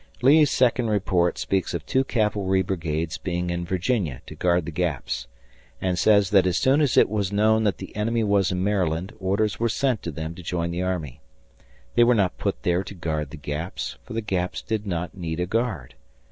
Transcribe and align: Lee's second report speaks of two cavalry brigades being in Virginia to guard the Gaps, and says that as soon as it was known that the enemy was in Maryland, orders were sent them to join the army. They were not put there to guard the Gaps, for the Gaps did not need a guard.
Lee's 0.23 0.49
second 0.49 0.87
report 0.89 1.37
speaks 1.37 1.75
of 1.75 1.85
two 1.85 2.03
cavalry 2.03 2.63
brigades 2.63 3.19
being 3.19 3.51
in 3.51 3.63
Virginia 3.65 4.23
to 4.25 4.33
guard 4.33 4.65
the 4.65 4.71
Gaps, 4.71 5.27
and 5.79 5.95
says 5.99 6.31
that 6.31 6.47
as 6.47 6.57
soon 6.57 6.81
as 6.81 6.97
it 6.97 7.07
was 7.07 7.31
known 7.31 7.65
that 7.65 7.77
the 7.77 7.95
enemy 7.95 8.23
was 8.23 8.51
in 8.51 8.63
Maryland, 8.63 9.13
orders 9.19 9.59
were 9.59 9.69
sent 9.69 10.01
them 10.01 10.33
to 10.33 10.41
join 10.41 10.71
the 10.71 10.81
army. 10.81 11.21
They 11.93 12.03
were 12.03 12.15
not 12.15 12.39
put 12.39 12.63
there 12.63 12.83
to 12.83 12.95
guard 12.95 13.29
the 13.29 13.37
Gaps, 13.37 13.97
for 14.01 14.13
the 14.13 14.21
Gaps 14.21 14.63
did 14.63 14.87
not 14.87 15.15
need 15.15 15.39
a 15.39 15.45
guard. 15.45 15.93